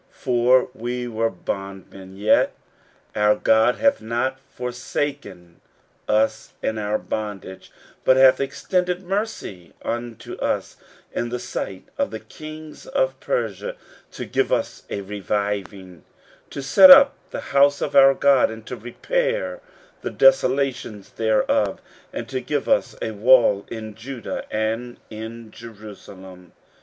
15:009:009 0.11 0.21
For 0.23 0.69
we 0.73 1.07
were 1.07 1.29
bondmen; 1.29 2.17
yet 2.17 2.53
our 3.15 3.35
God 3.35 3.75
hath 3.75 4.01
not 4.01 4.39
forsaken 4.49 5.61
us 6.07 6.53
in 6.63 6.79
our 6.79 6.97
bondage, 6.97 7.71
but 8.03 8.17
hath 8.17 8.39
extended 8.39 9.03
mercy 9.03 9.73
unto 9.83 10.33
us 10.37 10.77
in 11.13 11.29
the 11.29 11.37
sight 11.37 11.83
of 11.99 12.09
the 12.09 12.19
kings 12.19 12.87
of 12.87 13.19
Persia, 13.19 13.75
to 14.13 14.25
give 14.25 14.51
us 14.51 14.81
a 14.89 15.01
reviving, 15.01 16.03
to 16.49 16.63
set 16.63 16.89
up 16.89 17.13
the 17.29 17.41
house 17.53 17.79
of 17.79 17.95
our 17.95 18.15
God, 18.15 18.49
and 18.49 18.65
to 18.65 18.75
repair 18.75 19.61
the 20.01 20.09
desolations 20.09 21.11
thereof, 21.11 21.79
and 22.11 22.27
to 22.27 22.41
give 22.41 22.67
us 22.67 22.95
a 23.03 23.11
wall 23.11 23.67
in 23.69 23.93
Judah 23.93 24.45
and 24.51 24.97
in 25.11 25.51
Jerusalem. 25.51 26.53